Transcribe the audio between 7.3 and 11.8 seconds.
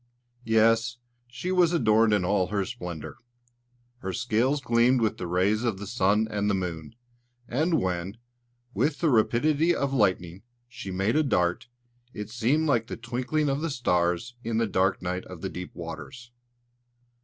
and when, with the rapidity of lightning, she made a dart,